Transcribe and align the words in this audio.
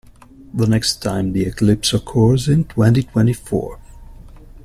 The 0.55 0.65
next 0.65 0.95
time 1.03 1.31
the 1.31 1.45
eclipse 1.45 1.93
occurs 1.93 2.47
is 2.47 2.53
in 2.55 2.63
twenty-twenty-four. 2.63 3.79